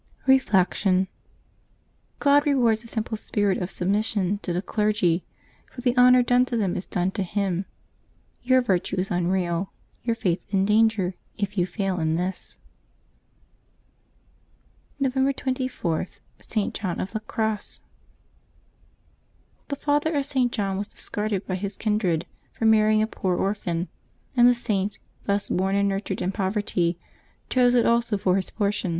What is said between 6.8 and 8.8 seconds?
done to Him. Your